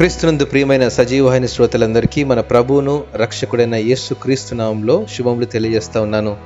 [0.00, 6.36] క్రీస్తునందు ప్రియమైన సజీవమైన శ్రోతలందరికీ మన ప్రభువును రక్షకుడైన యేసు క్రీస్తునామంలో శుభములు తెలియజేస్తా ఉన్నాను.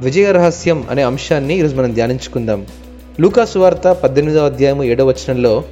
[0.00, 2.66] విజయ రహస్యం అనే అంశాన్ని ఈరోజు మనం ధ్యానించుకుందాం.
[3.20, 5.64] లూకాసు వార్త పద్దెనిమిదవ అధ్యాయము ఏడవ వచనంలో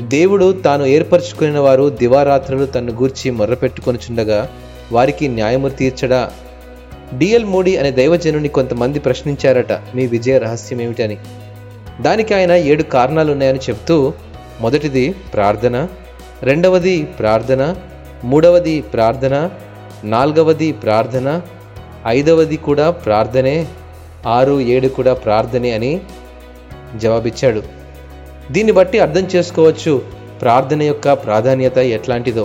[0.00, 4.48] దేవుడు తాను ఏర్పరచుకున్న వారు దివారాత్రులు తన్ను గూర్చి మొర్రపెట్టుకొనిచుండగా
[4.92, 6.30] వారికి న్యాయము తీర్చడా
[7.18, 11.16] డిఎల్ మోడీ అనే దైవజనుని కొంతమంది ప్రశ్నించారట మీ విజయ రహస్యం ఏమిటని
[12.00, 14.12] దానికి ఆయన ఏడు కారణాలు ఉన్నాయని చెప్తూ
[14.60, 15.88] మొదటిది ప్రార్థన
[16.44, 17.62] రెండవది ప్రార్థన
[18.24, 19.50] మూడవది ప్రార్థన
[20.04, 21.28] నాలుగవది ప్రార్థన
[22.06, 23.66] ఐదవది కూడా ప్రార్థనే
[24.26, 25.92] ఆరు ఏడు కూడా ప్రార్థనే అని
[26.96, 27.62] జవాబిచ్చాడు.
[28.52, 29.92] దీన్ని బట్టి అర్థం చేసుకోవచ్చు
[30.40, 32.44] ప్రార్థన యొక్క ప్రాధాన్యత ఎట్లాంటిదో.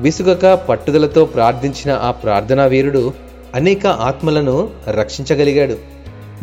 [0.00, 3.12] విసుగక పట్టుదలతో ప్రార్థించిన ఆ ప్రార్థనా వీరుడు
[3.54, 4.56] అనేక ఆత్మలను
[4.90, 5.76] రక్షించగలిగాడు.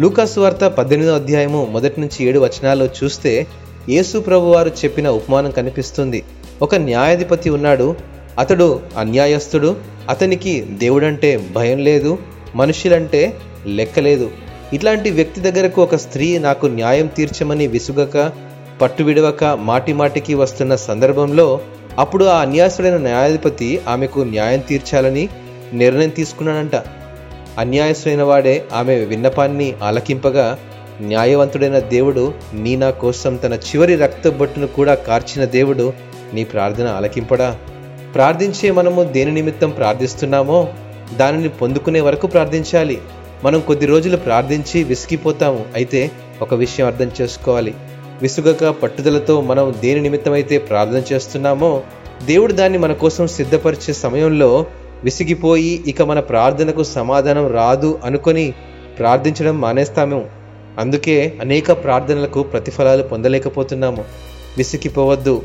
[0.01, 3.47] లూకాసు వార్త పద్దెనిమిదో అధ్యాయము మొదటి నుంచి ఏడు వచనాల్లో చూస్తే
[3.89, 6.23] యేసు ప్రభు వారు చెప్పిన ఉపమానం కనిపిస్తుంది.
[6.61, 7.95] ఒక న్యాయాధిపతి ఉన్నాడు.
[8.39, 9.75] అతడు అన్యాయస్తుడు.
[10.09, 12.17] అతనికి దేవుడంటే భయం లేదు
[12.55, 14.31] మనుషులంటే లెక్కలేదు
[14.73, 18.31] ఇట్లాంటి వ్యక్తి దగ్గరకు ఒక స్త్రీ నాకు న్యాయం తీర్చమని విసుగక
[18.81, 21.61] పట్టు విడవక మాటిమాటికి వస్తున్న సందర్భంలో
[21.97, 25.29] అప్పుడు ఆ అన్యాసుడైన న్యాయాధిపతి ఆమెకు న్యాయం తీర్చాలని
[25.73, 26.75] నిర్ణయం తీసుకున్నాడంట.
[27.57, 30.57] అన్యాయస్తుడైన వాడే ఆమె విన్నపాన్ని ఆలకింపగా
[31.01, 35.93] న్యాయవంతుడైన దేవుడు నీ నా కోసం తన చివరి రక్తబొట్టును కూడా కార్చిన దేవుడు
[36.33, 37.57] నీ ప్రార్థన ఆలకింపడా?
[38.15, 40.67] ప్రార్థించే మనము దేని నిమిత్తం ప్రార్థిస్తున్నామో
[41.17, 42.97] దానిని పొందుకునే వరకు ప్రార్థించాలి.
[43.43, 45.65] మనం కొద్ది రోజులు ప్రార్థించి విసిగిపోతాము.
[45.75, 47.73] అయితే ఒక విషయం అర్థం చేసుకోవాలి.
[48.21, 51.81] విసుగక పట్టుదలతో మనం దేని నిమిత్తమైతే ప్రార్థన చేస్తున్నామో
[52.25, 54.65] దేవుడు దాన్ని మన కోసం సిద్ధపరిచే సమయంలో
[55.03, 58.53] విసిగిపోయి ఇక మన ప్రార్థనకు సమాధానం రాదు అనుకొని
[58.99, 60.25] ప్రార్థించడం మానేస్తాము.
[60.79, 64.03] అందుకే అనేక ప్రార్థనలకు ప్రతిఫలాలు పొందలేకపోతున్నాము.
[64.57, 65.41] విసిగిపోవద్దు.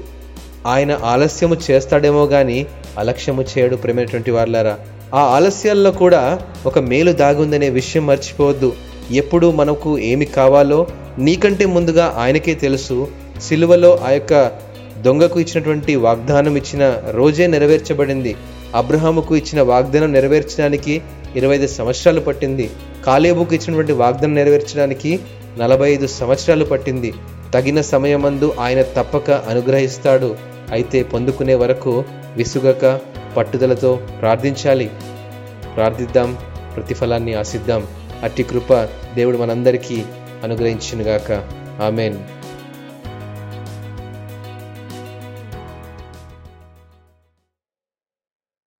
[0.66, 2.66] ఆయన ఆలస్యము చేస్తాడేమో గాని
[2.98, 4.78] అలక్ష్యము చేయడు ప్రేమైనటువంటి వాళ్ళారా
[5.14, 8.72] ఆ ఆలస్యాల్లో కూడా ఒక మేలు దాగుందనే విషయం మర్చిపోవద్దు.
[9.12, 10.86] ఎప్పుడు మనకు ఏమి కావాలో
[11.18, 13.08] నీకంటే ముందుగా ఆయనకే తెలుసు.
[13.42, 14.52] సిలువలో ఆ యొక్క
[15.04, 18.36] దొంగకు ఇచ్చినటువంటి వాగ్దానం ఇచ్చిన రోజే నెరవేర్చబడింది.
[18.74, 21.02] అబ్రహాముకు ఇచ్చిన వాగ్దానం నెరవేర్చడానికి
[21.36, 22.70] ఇరవై ఐదు సంవత్సరాలు పట్టింది.
[23.06, 25.20] కాలేబుకు ఇచ్చినటువంటి వాగ్దానం నెరవేర్చడానికి
[25.58, 27.12] నలభై ఐదు సంవత్సరాలు పట్టింది.
[27.54, 30.53] తగిన సమయమందు ఆయన తప్పక అనుగ్రహిస్తాడు.
[30.74, 32.04] అయితే పొందుకునే వరకు
[32.36, 33.00] విసుగక
[33.36, 34.90] పట్టుదలతో ప్రార్థించాలి.
[35.74, 36.38] ప్రార్థిద్దాం
[36.76, 37.86] ప్రతిఫలాన్ని ఆశిద్దాం.
[38.22, 38.74] అట్టి కృప
[39.14, 40.04] దేవుడు మనందరికీ
[40.44, 41.32] అనుగ్రహించినగాక.
[41.82, 42.18] ఆమెన్.